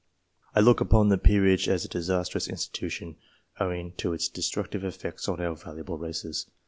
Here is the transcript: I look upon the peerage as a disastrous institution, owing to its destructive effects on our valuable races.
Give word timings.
I 0.55 0.61
look 0.61 0.81
upon 0.81 1.09
the 1.09 1.19
peerage 1.19 1.69
as 1.69 1.85
a 1.85 1.87
disastrous 1.87 2.47
institution, 2.47 3.17
owing 3.59 3.91
to 3.97 4.13
its 4.13 4.29
destructive 4.29 4.83
effects 4.83 5.29
on 5.29 5.39
our 5.39 5.55
valuable 5.55 5.99
races. 5.99 6.47